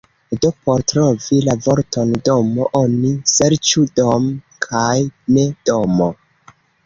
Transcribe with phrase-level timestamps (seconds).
[0.43, 4.25] Do por trovi la vorton "domo", oni serĉu "dom"
[4.67, 4.97] kaj
[5.37, 6.09] ne "domo".